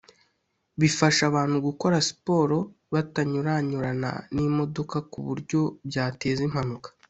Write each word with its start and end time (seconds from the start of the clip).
bifasha 0.79 1.21
abantu 1.29 1.57
gukora 1.67 1.95
siporo 2.09 2.57
batanyuranyurana 2.93 4.11
n’imodoka 4.35 4.97
ku 5.11 5.19
buryo 5.27 5.59
byateza 5.87 6.41
impanuka 6.47 6.87